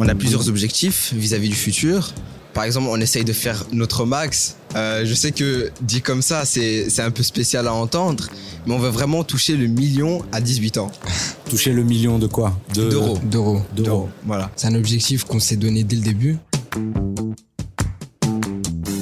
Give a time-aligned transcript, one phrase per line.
[0.00, 2.12] On a plusieurs objectifs vis-à-vis du futur.
[2.54, 4.56] Par exemple, on essaye de faire notre max.
[4.74, 8.28] Euh, je sais que dit comme ça, c'est un peu spécial à entendre,
[8.66, 10.90] mais on veut vraiment toucher le million à 18 ans.
[11.50, 12.58] Toucher le million de quoi?
[12.74, 13.18] De- D'euros.
[13.24, 13.62] D'euros.
[13.74, 14.08] D'euros.
[14.26, 14.50] Voilà.
[14.56, 16.36] C'est un objectif qu'on s'est donné dès le début.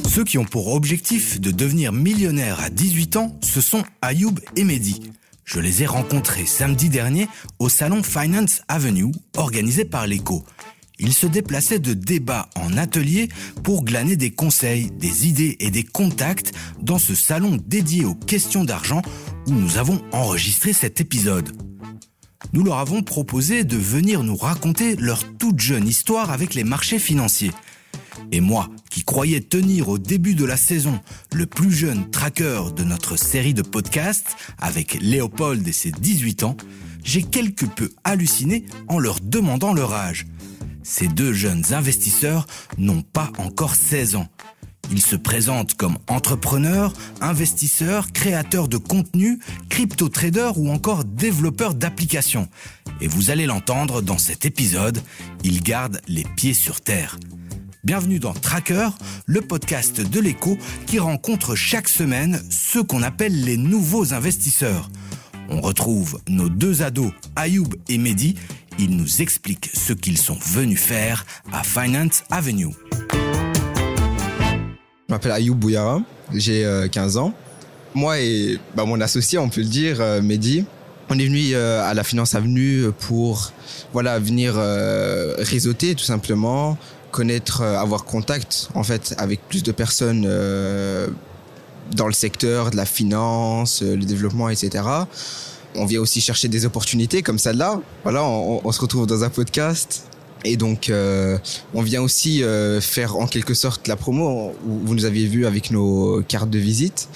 [0.08, 4.64] Ceux qui ont pour objectif de devenir millionnaires à 18 ans, ce sont Ayoub et
[4.64, 5.00] Mehdi.
[5.44, 7.28] Je les ai rencontrés samedi dernier
[7.58, 10.44] au salon Finance Avenue, organisé par l'ECO.
[10.98, 13.28] Ils se déplaçaient de débat en atelier
[13.62, 18.64] pour glaner des conseils, des idées et des contacts dans ce salon dédié aux questions
[18.64, 19.02] d'argent
[19.46, 21.50] où nous avons enregistré cet épisode.
[22.52, 26.98] Nous leur avons proposé de venir nous raconter leur toute jeune histoire avec les marchés
[26.98, 27.52] financiers.
[28.32, 30.98] Et moi, qui croyais tenir au début de la saison
[31.32, 36.56] le plus jeune tracker de notre série de podcasts avec Léopold et ses 18 ans,
[37.04, 40.26] j'ai quelque peu halluciné en leur demandant leur âge.
[40.88, 42.46] Ces deux jeunes investisseurs
[42.78, 44.28] n'ont pas encore 16 ans.
[44.92, 52.48] Ils se présentent comme entrepreneurs, investisseurs, créateurs de contenu, crypto-traders ou encore développeurs d'applications.
[53.00, 55.02] Et vous allez l'entendre dans cet épisode,
[55.42, 57.18] ils gardent les pieds sur terre.
[57.82, 58.90] Bienvenue dans Tracker,
[59.26, 60.56] le podcast de l'écho
[60.86, 64.88] qui rencontre chaque semaine ceux qu'on appelle les nouveaux investisseurs.
[65.48, 68.36] On retrouve nos deux ados, Ayoub et Mehdi.
[68.78, 72.74] Ils nous expliquent ce qu'ils sont venus faire à Finance Avenue.
[75.08, 76.02] Je m'appelle Ayoub Bouyara,
[76.34, 77.32] j'ai euh, 15 ans.
[77.94, 80.66] Moi et bah, mon associé, on peut le dire, euh, Mehdi,
[81.08, 83.52] on est venu euh, à la Finance Avenue pour
[83.92, 86.76] voilà, venir euh, réseauter tout simplement,
[87.12, 91.06] connaître, euh, avoir contact en fait avec plus de personnes euh,
[91.94, 94.84] dans le secteur de la finance, euh, le développement, etc.
[95.78, 97.80] On vient aussi chercher des opportunités comme celle-là.
[98.02, 100.04] Voilà, on, on se retrouve dans un podcast.
[100.44, 101.38] Et donc, euh,
[101.74, 104.54] on vient aussi euh, faire en quelque sorte la promo.
[104.64, 107.08] Vous nous aviez vu avec nos cartes de visite.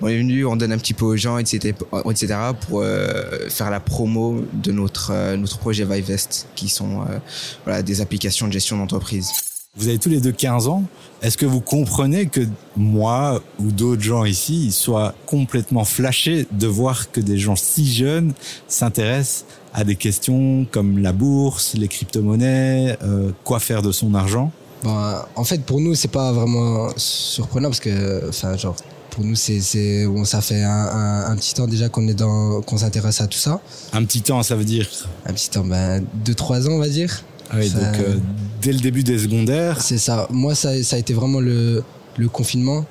[0.00, 1.74] On est venu, on donne un petit peu aux gens, etc.,
[2.08, 2.34] etc.
[2.66, 7.18] pour euh, faire la promo de notre euh, notre projet Vivest, qui sont euh,
[7.64, 9.32] voilà des applications de gestion d'entreprise.
[9.78, 10.82] Vous avez tous les deux 15 ans.
[11.22, 12.40] Est-ce que vous comprenez que
[12.76, 18.32] moi ou d'autres gens ici soient complètement flashés de voir que des gens si jeunes
[18.68, 19.44] s'intéressent
[19.74, 24.52] à des questions comme la bourse, les crypto-monnaies, euh, quoi faire de son argent?
[24.82, 24.96] Bon,
[25.34, 28.76] en fait, pour nous, c'est pas vraiment surprenant parce que, enfin, genre,
[29.10, 32.62] pour nous, c'est, bon, ça fait un, un, un petit temps déjà qu'on est dans,
[32.62, 33.60] qu'on s'intéresse à tout ça.
[33.92, 34.88] Un petit temps, ça veut dire?
[35.26, 37.24] Un petit temps, ben, deux, trois ans, on va dire.
[37.50, 38.16] ah oui, donc euh,
[38.62, 39.80] dès le début des secondaires.
[39.80, 40.26] C'est ça.
[40.30, 41.82] Moi, ça, ça a été vraiment le,
[42.16, 42.84] le confinement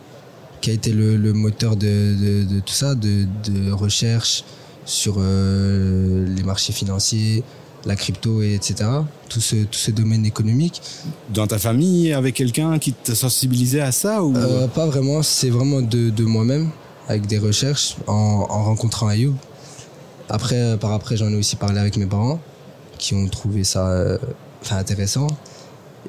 [0.62, 4.44] qui a été le, le moteur de, de, de tout ça, de, de recherche
[4.86, 7.44] sur euh, les marchés financiers,
[7.86, 8.90] la crypto, et etc.
[9.30, 10.82] Tout ce, tout ce domaine économique.
[11.34, 14.36] Dans ta famille, avec quelqu'un qui t'a sensibilisé à ça ou?
[14.36, 16.70] Euh, pas vraiment, c'est vraiment de, de moi-même,
[17.08, 19.36] avec des recherches, en, en rencontrant Ayoub.
[20.30, 22.40] Après, euh, par après, j'en ai aussi parlé avec mes parents,
[22.98, 24.18] qui ont trouvé ça euh,
[24.72, 25.28] intéressant.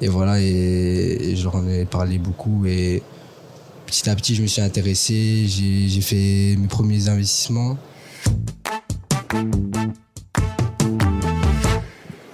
[0.01, 2.65] Et voilà, et, et je leur en ai parlé beaucoup.
[2.65, 3.03] Et
[3.85, 7.77] petit à petit, je me suis intéressé, j'ai fait mes premiers investissements.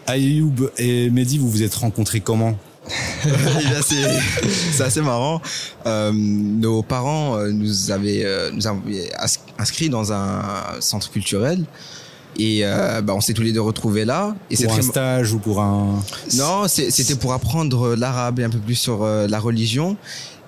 [0.08, 2.56] Ayoub et Mehdi, vous vous êtes rencontrés comment?
[3.82, 5.42] C'est assez marrant.
[5.86, 9.10] Euh, nos parents euh, nous avaient, euh, nous avaient
[9.58, 10.44] inscrits dans un
[10.80, 11.66] centre culturel.
[12.38, 14.36] Et euh, bah, on s'est tous les deux retrouvés là.
[14.52, 16.04] Et Pour un très- stage ou pour un...
[16.36, 19.96] Non, c'était pour apprendre l'arabe et un peu plus sur euh, la religion.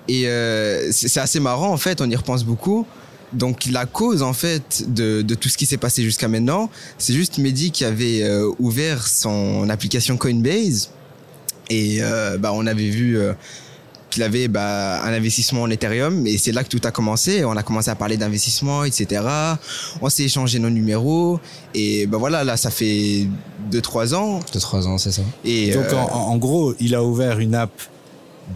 [0.10, 2.86] Et euh, c'est assez marrant, en fait, on y repense beaucoup.
[3.34, 7.14] Donc la cause, en fait, de, de tout ce qui s'est passé jusqu'à maintenant, c'est
[7.14, 10.90] juste Mehdi qui avait euh, ouvert son application Coinbase.
[11.70, 13.34] Et euh, bah, on avait vu euh,
[14.10, 16.26] qu'il avait bah, un investissement en Ethereum.
[16.28, 17.44] Et c'est là que tout a commencé.
[17.46, 19.22] On a commencé à parler d'investissement, etc.
[20.02, 21.40] On s'est échangé nos numéros.
[21.74, 23.28] Et bah, voilà, là, ça fait
[23.72, 24.40] 2-3 ans.
[24.54, 25.22] De trois ans, c'est ça.
[25.44, 27.72] Et, Donc euh, en, en gros, il a ouvert une app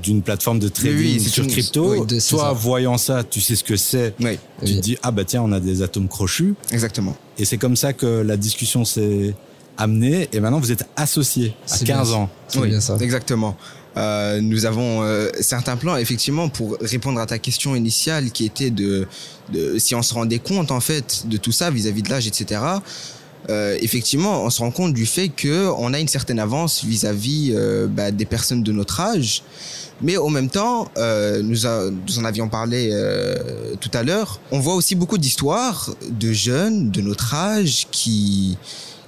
[0.01, 1.92] d'une plateforme de trading Oui, oui, c'est sur une- crypto.
[1.92, 2.51] oui, de- Toi, ça.
[2.53, 4.13] voyant ça, tu sais ce que c'est.
[4.21, 4.75] oui, Tu Oui.
[4.77, 6.56] te dis, ah bah tiens, on a des atomes crochus.
[6.71, 7.13] exactement.
[7.38, 9.36] Et c'est comme ça que la discussion s'est
[9.77, 10.30] amenée.
[10.31, 12.18] Et maintenant, vous êtes associés à C'est 15 bien.
[12.19, 12.30] ans.
[12.56, 12.95] Oui, bien ça.
[13.01, 13.57] exactement.
[13.97, 18.69] Euh, nous avons euh, certains plans, effectivement, pour répondre à ta question initiale qui était
[18.69, 19.05] de,
[19.51, 22.61] de si on se rendait compte, en fait, de tout ça vis-à-vis de l'âge, etc.
[23.49, 27.51] Euh, effectivement, on se rend compte du fait que on a une certaine avance vis-à-vis
[27.53, 29.43] euh, bah, des personnes de notre âge,
[30.01, 32.91] mais en même temps, euh, nous, a- nous en avions parlé
[33.81, 34.39] tout à l'heure.
[34.51, 38.57] On voit aussi beaucoup d'histoires de jeunes de notre âge qui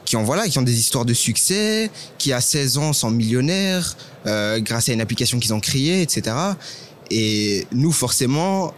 [0.05, 3.95] qui ont voilà, qui ont des histoires de succès, qui à 16 ans sont millionnaires
[4.25, 6.35] euh, grâce à une application qu'ils ont créée, etc.
[7.09, 8.73] Et nous, forcément,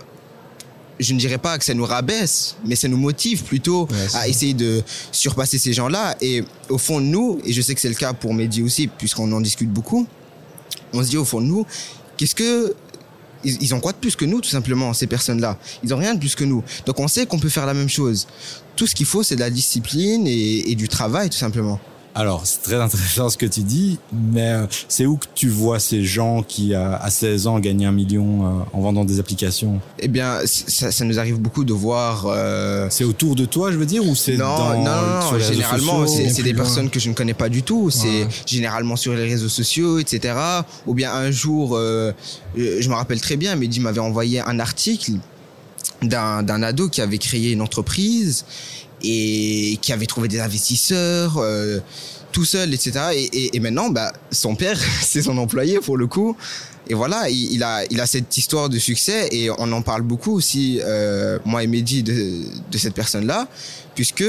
[1.00, 4.28] je ne dirais pas que ça nous rabaisse, mais ça nous motive plutôt Ouais, à
[4.28, 4.82] essayer de
[5.12, 6.16] surpasser ces gens-là.
[6.22, 8.88] Et au fond de nous, et je sais que c'est le cas pour Mehdi aussi,
[8.88, 10.08] puisqu'on en discute beaucoup,
[10.94, 11.66] on se dit au fond de nous,
[12.18, 12.76] qu'est-ce que
[13.46, 15.58] ils, ont quoi de plus que nous, tout simplement, ces personnes-là?
[15.84, 16.64] Ils ont rien de plus que nous.
[16.86, 18.28] Donc on sait qu'on peut faire la même chose.
[18.76, 21.80] Tout ce qu'il faut, c'est de la discipline et du travail, tout simplement.
[22.18, 25.80] Alors, c'est très intéressant ce que tu dis, mais euh, c'est où que tu vois
[25.82, 29.82] ces gens qui, à à 16 ans, gagnent un million euh, en vendant des applications?
[30.00, 32.26] Eh bien, ça, ça nous arrive beaucoup de voir.
[32.28, 35.40] euh, C'est autour de toi, je veux dire, ou c'est non, dans, non, non, non,
[35.40, 37.90] généralement, c'est des personnes que je ne connais pas du tout.
[37.90, 38.28] C'est Ouais.
[38.46, 40.36] généralement sur les réseaux sociaux, etc.
[40.88, 42.14] Ou bien un jour, euh,
[42.56, 45.12] je me rappelle très bien, Mehdi m'avait envoyé un article
[46.02, 48.46] d'un ado qui avait créé une entreprise
[49.04, 51.80] et qui avait trouvé des investisseurs euh,
[52.32, 52.92] tout seul, etc.
[53.14, 56.36] Et, et, et maintenant, bah, son père, c'est son employé pour le coup.
[56.88, 60.04] Et voilà, il, il a, il a cette histoire de succès et on en parle
[60.04, 63.48] beaucoup aussi, euh, moi et Mehdi, de, de cette personne-là,
[63.96, 64.26] puisque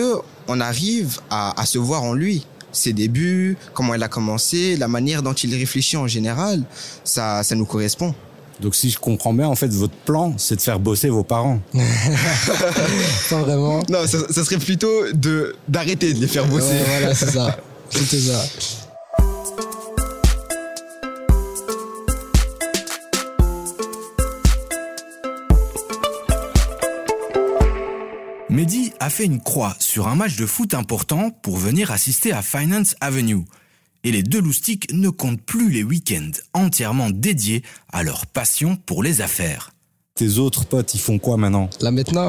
[0.48, 2.46] on arrive à, à se voir en lui.
[2.72, 6.62] Ses débuts, comment il a commencé, la manière dont il réfléchit en général,
[7.04, 8.14] ça, ça nous correspond.
[8.60, 11.60] Donc, si je comprends bien, en fait, votre plan, c'est de faire bosser vos parents.
[13.30, 13.82] Pas vraiment.
[13.88, 16.72] Non, ça, ça serait plutôt de d'arrêter de les faire bosser.
[16.72, 17.56] Ouais, voilà, c'est ça.
[17.90, 18.44] C'était ça.
[28.48, 32.40] Mehdi a fait une croix sur un match de foot important pour venir assister à
[32.40, 33.44] Finance Avenue.
[34.06, 39.02] Et les deux loustiques ne comptent plus les week-ends entièrement dédiés à leur passion pour
[39.02, 39.72] les affaires.
[40.14, 41.68] Tes autres potes, ils font quoi maintenant?
[41.80, 42.28] Là maintenant,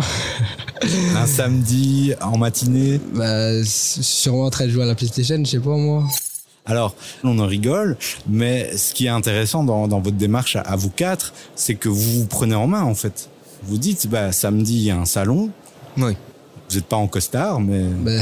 [1.16, 3.00] Un samedi, en matinée?
[3.14, 6.04] Bah, sûrement en train de jouer à la PlayStation, je sais pas moi.
[6.66, 7.96] Alors, on en rigole,
[8.28, 11.90] mais ce qui est intéressant dans, dans votre démarche à, à vous quatre, c'est que
[11.90, 13.30] vous vous prenez en main, en fait.
[13.66, 15.52] Vous dites, bah, samedi, il y a un salon.
[15.96, 16.14] Oui.
[16.72, 18.20] Vous n'êtes pas en costard, mais Bah,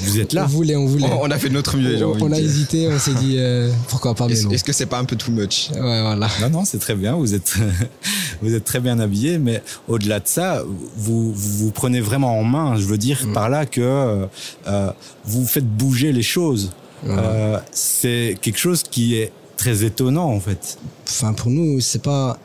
[0.00, 0.44] vous êtes on là.
[0.46, 1.06] voulait, on voulait.
[1.06, 3.70] On, on a fait de notre mieux, on, on a hésité, on s'est dit euh,
[3.88, 5.70] pourquoi pas, Est-ce que c'est pas un peu too much?
[5.72, 6.28] Ouais, voilà.
[6.40, 7.14] Non, non, c'est très bien.
[7.14, 7.54] Vous êtes,
[8.42, 10.62] vous êtes très bien habillé, mais au-delà de ça,
[10.96, 12.76] vous, vous vous prenez vraiment en main.
[12.76, 13.32] Je veux dire Mm.
[13.32, 14.26] par là que euh,
[14.66, 14.90] euh,
[15.24, 16.72] vous faites bouger les choses.
[17.06, 20.78] Euh, c'est quelque chose qui est très étonnant en fait.
[21.06, 22.38] Enfin, pour nous, c'est pas,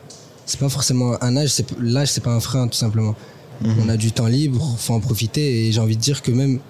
[0.46, 1.48] c'est pas forcément un âge.
[1.50, 3.14] c'est- L'âge, c'est pas un frein, tout simplement.
[3.62, 5.66] On a du temps libre, faut en profiter.
[5.66, 6.60] Et j'ai envie de dire que même,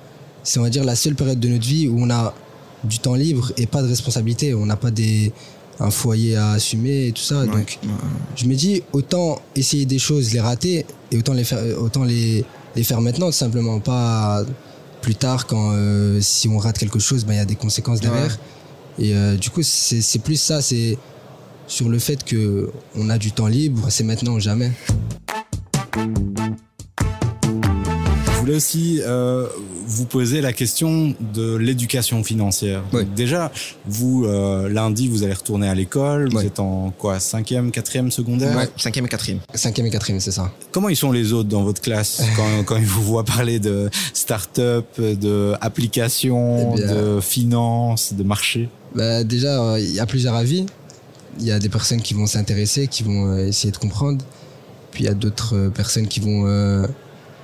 [0.42, 2.34] c'est on va dire la seule période de notre vie où on a
[2.84, 4.54] du temps libre et pas de responsabilité.
[4.54, 5.32] On n'a pas des
[5.82, 7.46] un foyer à assumer et tout ça.
[7.46, 7.88] Donc, Ouais.
[8.36, 12.44] je me dis autant essayer des choses, les rater et autant les faire, autant les,
[12.76, 14.44] les faire maintenant, tout simplement, pas
[15.00, 18.00] plus tard quand euh, si on rate quelque chose, ben il y a des conséquences
[18.00, 18.38] derrière.
[18.98, 20.98] Et euh, du coup, c'est c'est plus ça, c'est
[21.66, 24.72] sur le fait que on a du temps libre, c'est maintenant ou jamais.
[28.50, 29.46] Voulais aussi euh,
[29.86, 32.82] vous poser la question de l'éducation financière.
[32.92, 33.04] Oui.
[33.04, 33.52] Donc déjà,
[33.86, 36.30] vous euh, lundi, vous allez retourner à l'école.
[36.30, 38.56] Vous êtes en quoi, cinquième, quatrième, secondaire?
[38.56, 39.40] Ouais, cinquième et quatrième.
[39.54, 40.50] Cinquième et quatrième, c'est ça.
[40.72, 43.88] Comment ils sont les autres dans votre classe quand, quand ils vous voient parler de
[44.12, 48.68] start-up, de applications, Eh de finances, de marché?
[48.94, 50.66] Bah, déjà, euh, il y a plusieurs avis.
[51.38, 54.24] Il y a des personnes qui vont s'intéresser, qui vont essayer de comprendre.
[54.90, 56.44] Puis il y a d'autres personnes qui vont,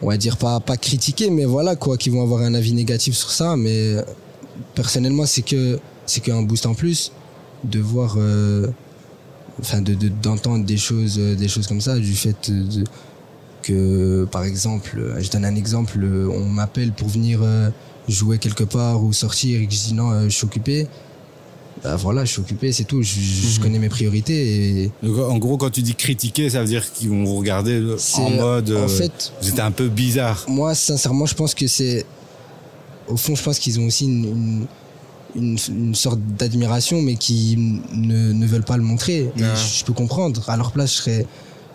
[0.03, 3.15] on va dire, pas, pas critiquer, mais voilà, quoi, qui vont avoir un avis négatif
[3.15, 3.57] sur ça.
[3.57, 3.97] Mais
[4.75, 7.13] personnellement, c'est que c'est qu'un boost en plus
[7.65, 8.69] de voir, euh,
[9.61, 12.51] enfin, de, de- d'entendre des choses, euh, des choses comme ça, du fait
[13.63, 17.41] que, par exemple, euh, je donne un exemple, on m'appelle pour venir
[18.09, 20.87] jouer quelque part ou sortir et que je dis non, je suis occupé.
[21.83, 23.03] Bah voilà, je suis occupé, c'est tout.
[23.03, 26.67] Je, je connais mes priorités et Donc, En gros, quand tu dis critiquer, ça veut
[26.67, 27.83] dire qu'ils vont vous regarder
[28.17, 28.71] en mode.
[28.71, 30.45] en euh, fait, vous êtes un peu bizarre.
[30.49, 32.07] moi, sincèrement, je pense que c'est.
[33.09, 34.67] Au fond, je pense qu'ils ont aussi une,
[35.37, 37.57] une, sorte d'admiration, mais qui
[37.93, 39.31] ne, ne veulent pas le montrer.
[39.37, 39.45] Ouais.
[39.55, 40.49] je, peux comprendre.
[40.49, 41.27] À leur place, je ferais,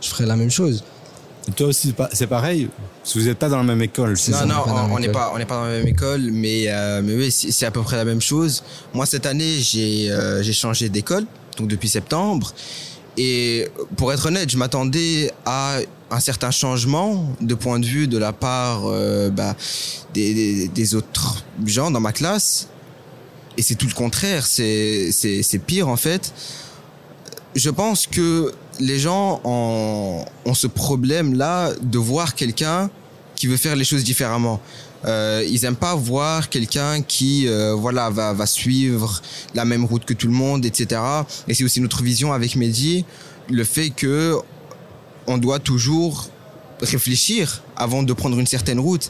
[0.01, 0.83] je ferais la même chose.
[1.47, 2.69] Et toi aussi, c'est pareil.
[3.01, 4.17] Parce que vous n'êtes pas dans la même école.
[4.17, 6.65] c'est Non, ça non, on n'est pas, on n'est pas dans la même école, mais,
[6.67, 8.63] euh, mais oui, c'est à peu près la même chose.
[8.93, 11.25] Moi, cette année, j'ai euh, j'ai changé d'école,
[11.57, 12.53] donc depuis septembre.
[13.17, 13.67] Et
[13.97, 15.79] pour être honnête, je m'attendais à
[16.11, 19.55] un certain changement de point de vue de la part euh, bah,
[20.13, 22.67] des, des, des autres gens dans ma classe.
[23.57, 25.11] Et c'est tout le contraire, c'est
[25.65, 26.33] pire en fait.
[27.55, 32.89] Je pense que les gens ont, ont ce problème-là de voir quelqu'un
[33.35, 34.59] qui veut faire les choses différemment.
[35.05, 39.21] Euh, ils aiment pas voir quelqu'un qui euh, voilà va, va suivre
[39.55, 41.01] la même route que tout le monde, etc.
[41.47, 43.03] Et c'est aussi notre vision avec Mehdi,
[43.49, 44.37] le fait que
[45.27, 46.29] on doit toujours
[46.81, 49.09] réfléchir avant de prendre une certaine route.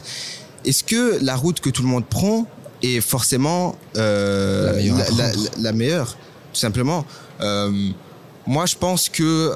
[0.64, 2.46] Est-ce que la route que tout le monde prend
[2.82, 6.16] est forcément euh, La meilleure la meilleure,
[6.52, 7.04] tout simplement
[7.42, 7.90] Euh,
[8.46, 9.52] Moi, je pense que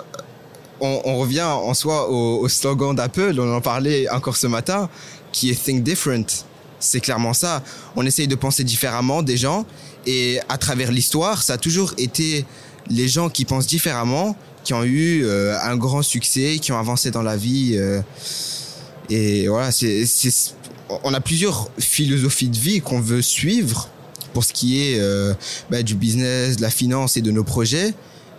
[0.80, 4.88] on, on revient en soi au, au slogan d'Apple, on en parlait encore ce matin,
[5.32, 6.26] qui est Think Different.
[6.78, 7.62] C'est clairement ça.
[7.96, 9.64] On essaye de penser différemment des gens
[10.06, 12.44] et à travers l'histoire, ça a toujours été
[12.88, 17.12] les gens qui pensent différemment qui ont eu euh, un grand succès, qui ont avancé
[17.12, 17.74] dans la vie.
[17.76, 18.00] euh,
[19.08, 20.04] et voilà, c'est,
[21.04, 23.88] on a plusieurs philosophies de vie qu'on veut suivre
[24.34, 25.34] pour ce qui est euh,
[25.70, 27.94] bah, du business, de la finance et de nos projets.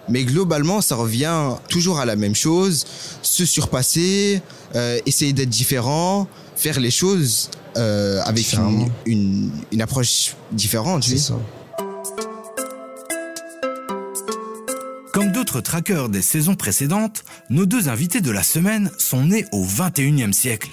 [0.09, 2.85] Mais globalement, ça revient toujours à la même chose,
[3.21, 4.41] se surpasser,
[4.75, 11.03] euh, essayer d'être différent, faire les choses euh, avec une, une, une approche différente.
[11.03, 11.35] C'est ça.
[15.13, 19.65] Comme d'autres trackers des saisons précédentes, nos deux invités de la semaine sont nés au
[19.65, 20.69] 21e siècle,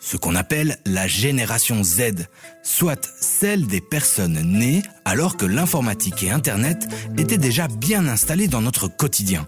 [0.00, 2.26] ce qu'on appelle la génération Z,
[2.62, 6.86] soit celle des personnes nées alors que l'informatique et Internet
[7.18, 9.46] étaient déjà bien installés dans notre quotidien.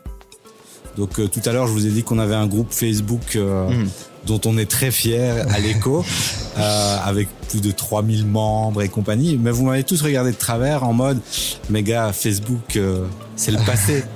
[0.97, 3.69] Donc euh, tout à l'heure, je vous ai dit qu'on avait un groupe Facebook euh,
[3.71, 3.88] Mhm.
[4.26, 6.04] dont on est très fier à l'écho,
[6.59, 9.38] euh, avec plus de 3000 membres et compagnie.
[9.40, 11.21] Mais vous m'avez tous regardé de travers en mode,
[11.71, 13.04] mes gars, Facebook, euh,
[13.37, 14.04] c'est le passé.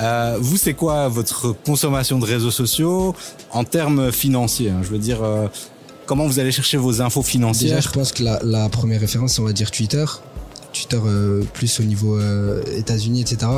[0.00, 3.14] Euh, vous, c'est quoi votre consommation de réseaux sociaux
[3.50, 5.46] en termes financiers hein Je veux dire, euh,
[6.06, 9.38] comment vous allez chercher vos infos Déjà, financières je pense que la, la première référence,
[9.38, 10.04] on va dire Twitter.
[10.72, 13.50] Twitter euh, plus au niveau euh, États-Unis, etc.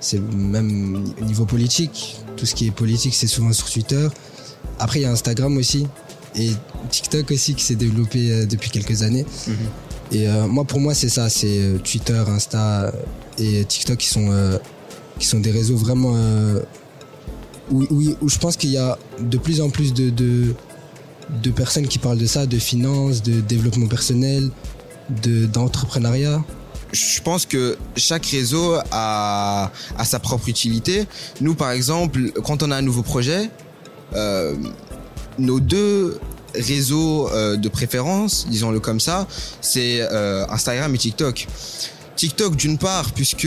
[0.00, 2.18] C'est même au niveau politique.
[2.36, 4.08] Tout ce qui est politique, c'est souvent sur Twitter.
[4.78, 5.86] Après, il y a Instagram aussi.
[6.36, 6.50] Et
[6.90, 9.26] TikTok aussi qui s'est développé euh, depuis quelques années.
[10.12, 11.28] Et euh, moi, pour moi, c'est ça.
[11.28, 12.92] C'est Twitter, Insta
[13.38, 14.58] et TikTok qui sont, euh,
[15.20, 16.14] qui sont des réseaux vraiment...
[16.16, 16.60] euh,
[17.70, 22.18] où, je pense qu'il y a de plus en plus de, de, personnes qui parlent
[22.18, 24.50] de ça, de finance, de développement personnel,
[25.22, 26.42] de d'entrepreneuriat.
[26.92, 31.06] je pense que chaque réseau a, a sa propre utilité.
[31.40, 33.50] Nous, par exemple, quand on a un nouveau projet,
[34.14, 34.56] euh,
[35.38, 36.18] nos deux
[36.54, 39.28] réseaux euh, de préférence, disons-le comme ça,
[39.60, 41.46] c'est euh, Instagram et TikTok.
[42.16, 43.46] TikTok, d'une part, puisque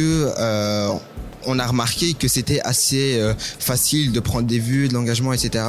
[1.45, 5.63] on a remarqué que c'était assez euh, facile de prendre des vues, de l'engagement, etc.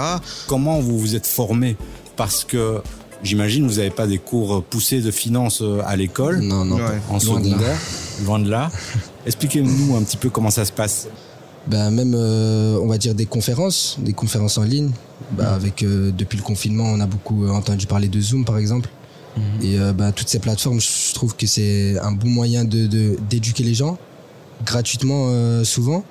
[0.47, 1.76] Comment vous vous êtes formé?
[2.16, 2.81] Parce que
[3.23, 6.83] j'imagine vous n'avez pas des cours poussés de finance euh, à l'école, Non, non, Ouais.
[7.11, 7.50] en loin de là.
[7.52, 7.78] secondaire,
[8.25, 8.71] loin de là.
[9.26, 11.09] Expliquez-nous un petit peu comment ça se passe.
[11.66, 14.90] Ben, même, euh, on va dire, des conférences, des conférences en ligne.
[15.33, 18.90] Ben, avec, euh, depuis le confinement, on a beaucoup entendu parler de Zoom, par exemple.
[19.62, 23.16] Et euh, ben, toutes ces plateformes, je trouve que c'est un bon moyen de de-
[23.31, 23.99] d'éduquer les gens,
[24.65, 26.05] gratuitement euh, souvent.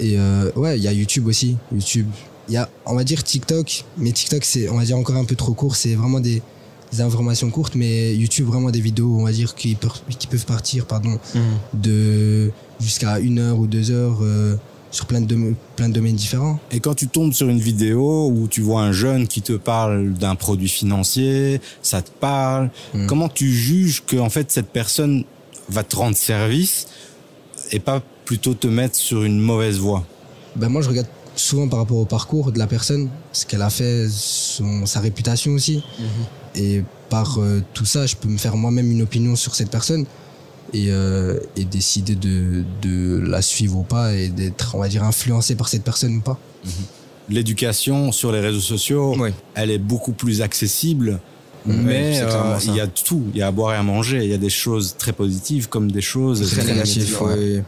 [0.00, 1.56] Et euh, ouais, il y a YouTube aussi.
[1.72, 2.06] YouTube.
[2.48, 3.84] Il y a, on va dire, TikTok.
[3.96, 5.76] Mais TikTok, c'est, on va dire, encore un peu trop court.
[5.76, 6.42] C'est vraiment des,
[6.92, 7.74] des informations courtes.
[7.76, 11.18] Mais YouTube, vraiment des vidéos, on va dire, qui, peuvent- qui peuvent partir, pardon,
[11.72, 14.56] de jusqu'à une heure ou deux heures euh,
[14.90, 16.58] sur plein de, dom- plein de domaines différents.
[16.70, 20.12] Et quand tu tombes sur une vidéo où tu vois un jeune qui te parle
[20.12, 23.06] d'un produit financier, ça te parle, Mm.
[23.06, 25.24] comment tu juges que en fait cette personne
[25.68, 26.86] va te rendre service
[27.72, 30.04] et pas plutôt te mettre sur une mauvaise voie
[30.56, 33.70] Ben moi, je regarde souvent par rapport au parcours de la personne, ce qu'elle a
[33.70, 35.82] fait, son, sa réputation aussi.
[36.54, 40.06] Et par euh, tout ça, je peux me faire moi-même une opinion sur cette personne
[40.72, 45.02] et, euh, et décider de, de la suivre ou pas et d'être, on va dire,
[45.02, 46.38] influencé par cette personne ou pas.
[47.28, 49.30] L'éducation sur les réseaux sociaux, Oui.
[49.54, 51.20] elle est beaucoup plus accessible.
[51.66, 54.30] Mais euh, il y a tout, il y a à boire et à manger, il
[54.30, 57.62] y a des choses très positives comme des choses très Très négatif, ouais.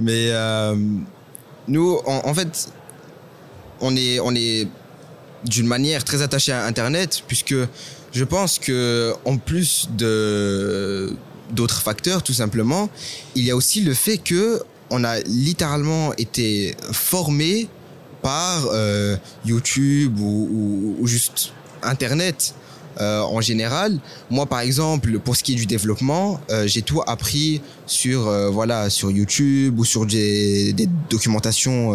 [0.00, 0.74] Mais euh,
[1.68, 2.68] nous, en, en fait,
[3.80, 4.66] on est, on est
[5.44, 7.54] d'une manière très attaché à Internet, puisque
[8.12, 11.14] je pense que en plus de
[11.52, 12.88] d'autres facteurs, tout simplement,
[13.36, 17.68] il y a aussi le fait que on a littéralement été formé
[18.22, 21.52] par euh, YouTube ou, ou- ou juste
[21.82, 22.54] Internet.
[23.00, 23.98] Euh, en général,
[24.30, 28.50] moi par exemple, pour ce qui est du développement, euh, j'ai tout appris sur euh,
[28.50, 31.92] voilà sur YouTube ou sur des, des documentations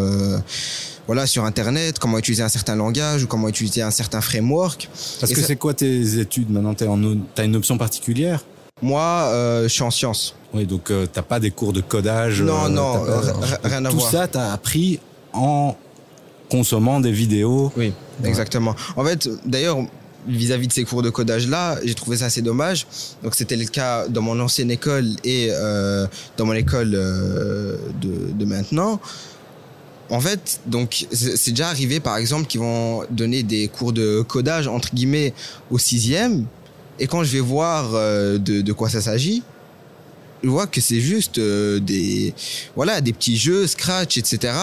[1.07, 4.89] voilà sur Internet, comment utiliser un certain langage ou comment utiliser un certain framework.
[5.19, 6.75] Parce Et que ça- c'est quoi tes études maintenant?
[6.87, 8.43] En, t'as une option particulière?
[8.81, 9.29] Moi,
[9.63, 10.35] je suis en sciences.
[10.53, 12.41] Oui, donc t'as pas des cours de codage.
[12.43, 13.21] Non, non, pas-
[13.67, 14.11] rien à Tout voir.
[14.11, 14.99] ça, t'as appris
[15.33, 15.75] en
[16.49, 17.71] consommant des vidéos.
[17.77, 17.91] Oui,
[18.23, 18.75] exactement.
[18.95, 19.77] En fait, d'ailleurs,
[20.27, 22.85] vis-à-vis de ces cours de codage-là, j'ai trouvé ça assez dommage.
[23.23, 26.07] Donc c'était le cas dans mon ancienne école et euh,
[26.37, 28.99] dans mon école euh, de, maintenant.
[30.09, 34.67] En fait, donc c'est déjà arrivé par exemple qu'ils vont donner des cours de codage
[34.67, 35.33] entre guillemets
[35.69, 36.45] au sixième,
[36.99, 39.43] et quand je vais voir euh, de, de quoi ça s'agit,
[40.43, 42.33] je vois que c'est juste des
[42.75, 44.53] voilà des petits jeux Scratch, etc.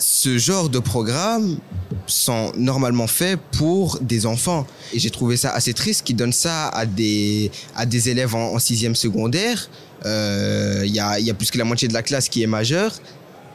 [0.00, 1.58] Ce genre de programmes
[2.06, 6.68] sont normalement faits pour des enfants, et j'ai trouvé ça assez triste qu'ils donnent ça
[6.68, 9.68] à des à des élèves en, sixième secondaire.
[10.06, 12.92] Euh, Il y a plus que la moitié de la classe qui est majeure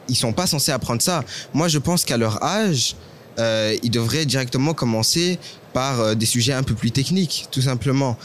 [0.08, 1.24] ils sont pas censés apprendre ça.
[1.52, 2.96] Moi, je pense qu'à leur âge,
[3.40, 5.40] euh, ils devraient directement commencer
[5.74, 8.16] par euh, des sujets un peu plus techniques, tout simplement.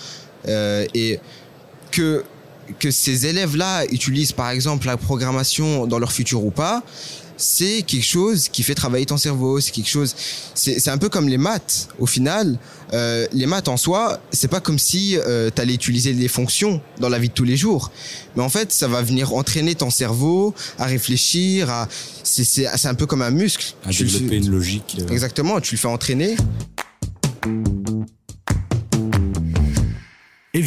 [0.47, 1.19] Et
[1.91, 2.23] que
[2.79, 6.83] que ces élèves-là utilisent par exemple la programmation dans leur futur ou pas,
[7.41, 9.61] c'est quelque chose qui fait travailler ton cerveau.
[9.61, 10.15] C'est quelque chose.
[10.55, 11.89] C'est c'est un peu comme les maths.
[11.99, 12.59] Au final,
[12.93, 16.81] euh, les maths en soi, c'est pas comme si euh, tu allais utiliser les fonctions
[17.01, 17.91] dans la vie de tous les jours.
[18.37, 21.71] Mais en fait, ça va venir entraîner ton cerveau à réfléchir.
[21.71, 21.89] À
[22.23, 23.75] c'est c'est c'est un peu comme un muscle.
[23.85, 24.97] À Tu développer une logique.
[25.01, 25.61] euh, Exactement.
[25.61, 26.37] Tu le fais entraîner.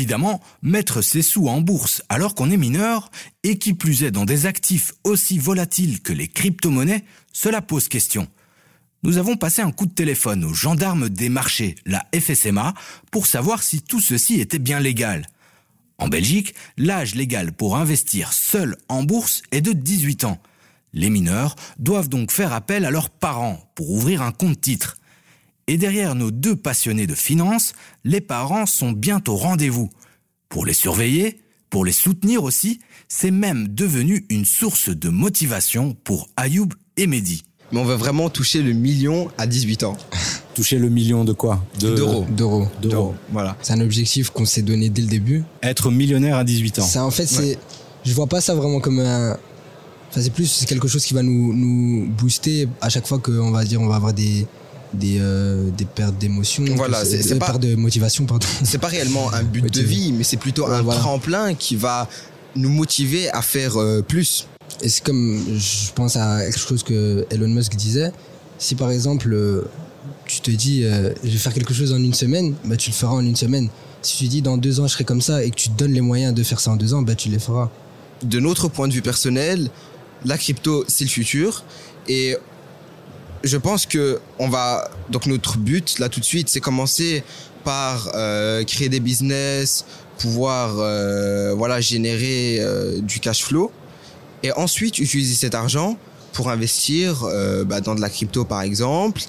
[0.03, 3.09] Évidemment, mettre ses sous en bourse alors qu'on est mineur,
[3.43, 8.27] et qui plus est dans des actifs aussi volatiles que les crypto-monnaies, cela pose question.
[9.03, 12.73] Nous avons passé un coup de téléphone aux gendarmes des marchés, la FSMA,
[13.11, 15.25] pour savoir si tout ceci était bien légal.
[15.99, 20.41] En Belgique, l'âge légal pour investir seul en bourse est de 18 ans.
[20.91, 24.97] Les mineurs doivent donc faire appel à leurs parents pour ouvrir un compte titre.
[25.67, 29.89] Et derrière nos deux passionnés de finance, les parents sont bien au rendez-vous.
[30.49, 31.39] Pour les surveiller,
[31.69, 37.43] pour les soutenir aussi, c'est même devenu une source de motivation pour Ayoub et Mehdi.
[37.71, 39.97] Mais on veut vraiment toucher le million à 18 ans.
[40.53, 41.65] Toucher le million de quoi?
[41.79, 42.27] De- D'euros.
[42.29, 42.67] D'euros.
[42.79, 43.15] D'euros.
[43.31, 43.57] Voilà.
[43.63, 45.43] C'est un objectif qu'on s'est donné dès le début.
[45.63, 46.85] Être millionnaire à 18 ans.
[46.85, 47.57] Ça, en fait, c'est.
[48.05, 49.31] Je vois pas ça vraiment comme un.
[50.11, 53.49] Enfin, c'est plus c'est quelque chose qui va nous, nous booster à chaque fois qu'on
[53.49, 54.45] va dire on va avoir des
[54.93, 56.63] des, euh, des pertes d'émotion.
[56.75, 58.45] Voilà, c'est- des pas- pertes de motivation, pardon.
[58.63, 60.99] C'est pas réellement un but de vie, mais c'est plutôt Ouais, un voilà.
[60.99, 62.07] tremplin qui va
[62.55, 64.47] nous motiver à faire euh, plus.
[64.81, 68.11] Et c'est comme, je pense à quelque chose que Elon Musk disait.
[68.57, 69.63] Si par exemple, euh,
[70.25, 72.95] tu te dis, euh, je vais faire quelque chose en une semaine, bah, tu le
[72.95, 73.69] feras en une semaine.
[74.01, 75.93] Si tu dis, dans deux ans, je serai comme ça et que tu te donnes
[75.93, 77.69] les moyens de faire ça en deux ans, bah, tu les feras.
[78.23, 79.69] de notre point de vue personnel,
[80.23, 81.65] la crypto, c'est le futur.
[82.07, 82.37] Et
[83.43, 84.89] je pense que on va.
[85.09, 87.23] Donc, notre but, là, tout de suite, c'est commencer
[87.63, 89.85] par euh, créer des business,
[90.17, 93.71] pouvoir euh, voilà, générer euh, du cash flow.
[94.43, 95.97] Et ensuite, utiliser cet argent
[96.33, 99.21] pour investir euh, bah, dans de la crypto, par exemple.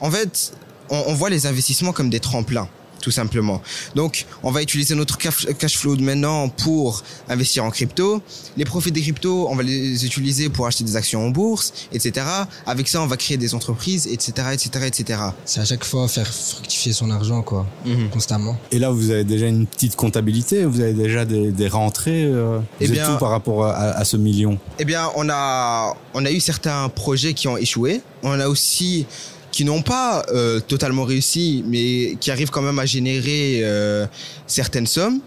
[0.00, 0.52] En fait,
[0.88, 2.68] on, on voit les investissements comme des tremplins
[3.02, 3.60] tout simplement.
[3.94, 8.22] Donc, on va utiliser notre cash flow de maintenant pour investir en crypto.
[8.56, 12.24] Les profits des cryptos, on va les utiliser pour acheter des actions en bourse, etc.
[12.64, 15.20] Avec ça, on va créer des entreprises, etc., etc., etc.
[15.44, 17.66] C'est à chaque fois faire fructifier son argent, quoi,
[18.12, 18.56] constamment.
[18.70, 22.24] Et là, vous avez déjà une petite comptabilité, vous avez déjà des, des rentrées.
[22.24, 24.58] euh, vous Eh bien- tout par rapport à, à ce million?
[24.78, 28.00] Eh bien, on a, on a eu certains projets qui ont échoué.
[28.22, 29.06] On a aussi
[29.52, 34.06] qui n'ont pas euh, totalement réussi, mais qui arrivent quand même à générer euh,
[34.46, 35.20] certaines sommes.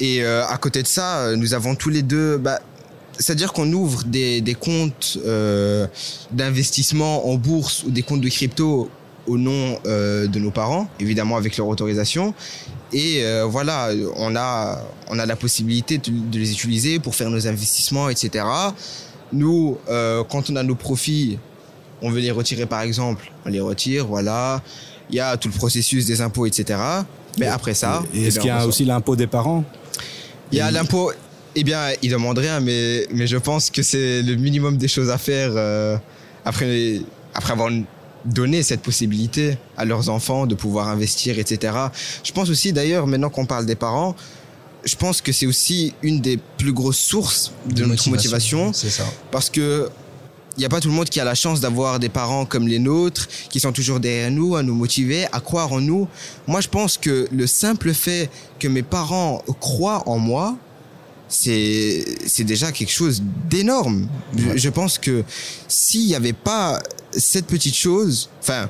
[0.00, 2.58] Et euh, à côté de ça, nous avons tous les deux, bah,
[3.18, 5.18] c'est-à-dire qu'on ouvre des, comptes
[6.32, 8.90] d'investissement en bourse ou des comptes de crypto
[9.28, 12.34] au nom de nos parents, évidemment avec leur autorisation.
[12.92, 18.08] Et voilà, on a, on a la possibilité de, les utiliser pour faire nos investissements,
[18.08, 18.44] etc.
[19.32, 21.38] Nous, quand on a nos profits,
[22.02, 24.62] on veut les retirer par exemple, on les retire, voilà.
[25.10, 26.78] Il y a tout le processus des impôts, etc.
[27.38, 29.64] Mais après ça, Et eh est-ce bien, qu'il y a aussi l'impôt des parents
[30.50, 31.12] Il y a l'impôt.
[31.54, 35.10] Eh bien, il demande rien, mais, mais je pense que c'est le minimum des choses
[35.10, 35.98] à faire euh,
[36.46, 37.00] après,
[37.34, 37.70] après avoir
[38.24, 41.74] donné cette possibilité à leurs enfants de pouvoir investir, etc.
[42.24, 44.14] Je pense aussi, d'ailleurs, maintenant qu'on parle des parents,
[44.84, 49.04] je pense que c'est aussi une des plus grosses sources de, notre motivation C'est ça.
[49.30, 49.88] parce que
[50.56, 52.68] il n'y a pas tout le monde qui a la chance d'avoir des parents comme
[52.68, 56.08] les nôtres, qui sont toujours derrière nous, à nous motiver, à croire en nous.
[56.46, 60.56] Moi, je pense que le simple fait que mes parents croient en moi,
[61.28, 64.06] c'est c'est déjà quelque chose d'énorme.
[64.36, 65.24] Je, je pense que
[65.68, 66.78] s'il n'y avait pas
[67.16, 68.68] cette petite chose, enfin,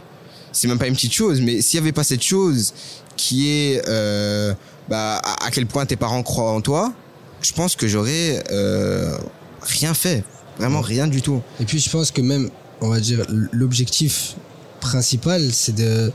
[0.53, 2.73] c'est même pas une petite chose, mais s'il n'y avait pas cette chose
[3.17, 4.55] qui est euh,
[4.89, 6.93] bah, à, à quel point tes parents croient en toi,
[7.41, 9.17] je pense que j'aurais euh,
[9.63, 10.23] rien fait.
[10.59, 11.41] Vraiment rien du tout.
[11.61, 14.37] Et puis je pense que même, on va dire, l'objectif
[14.81, 16.13] principal, c'est de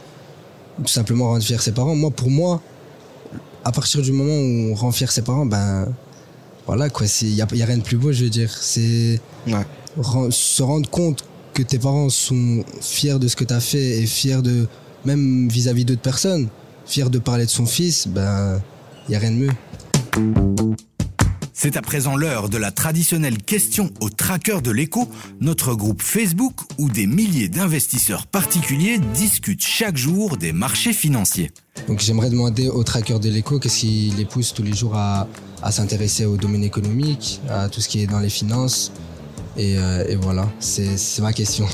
[0.78, 1.96] tout simplement rendre fier ses parents.
[1.96, 2.62] Moi, pour moi,
[3.64, 5.88] à partir du moment où on rend fier ses parents, ben
[6.66, 8.52] voilà quoi, il n'y a, y a rien de plus beau, je veux dire.
[8.62, 9.66] C'est Ouais.
[10.30, 11.24] se rendre compte
[11.54, 14.68] que tes parents sont fiers de ce que tu as fait et fiers de,
[15.06, 16.50] même vis-à-vis d'autres personnes,
[16.86, 18.62] fiers de parler de son fils, ben
[19.08, 20.97] il n'y a rien de mieux.
[21.60, 25.10] C'est à présent l'heure de la traditionnelle question au tracker de l'écho,
[25.42, 31.52] notre groupe Facebook où des milliers d'investisseurs particuliers discutent chaque jour des marchés financiers.
[31.88, 35.28] Donc j'aimerais demander aux trackers de l'écho qu'est-ce qui les pousse tous les jours à,
[35.64, 38.92] à s'intéresser au domaine économique, à tout ce qui est dans les finances.
[39.58, 41.68] Et, euh, voilà, c'est ma question.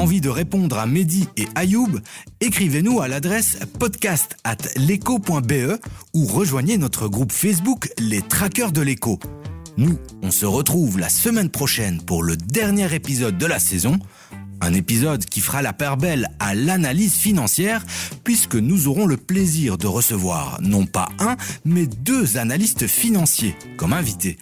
[0.00, 2.00] Envie de répondre à Mehdi et Ayoub
[2.40, 4.56] Écrivez-nous à l'adresse podcast at
[6.14, 9.18] ou rejoignez notre groupe Facebook Les Traqueurs de l'écho.
[9.76, 13.98] Nous, on se retrouve la semaine prochaine pour le dernier épisode de la saison.
[14.62, 17.84] Un épisode qui fera la paire belle à l'analyse financière
[18.24, 21.36] puisque nous aurons le plaisir de recevoir non pas un,
[21.66, 24.38] mais deux analystes financiers comme invités.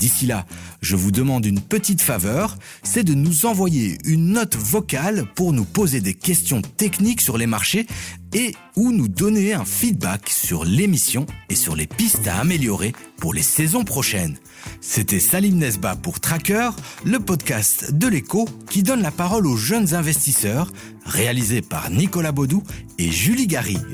[0.00, 0.46] D'ici là,
[0.80, 5.66] je vous demande une petite faveur, c'est de nous envoyer une note vocale pour nous
[5.66, 7.86] poser des questions techniques sur les marchés
[8.32, 13.34] et ou nous donner un feedback sur l'émission et sur les pistes à améliorer pour
[13.34, 14.38] les saisons prochaines.
[14.80, 16.70] C'était Salim Nesba pour Tracker,
[17.04, 20.72] le podcast de l'écho qui donne la parole aux jeunes investisseurs,
[21.04, 22.62] réalisé par Nicolas Baudou
[22.96, 23.84] et Julie Garrigue.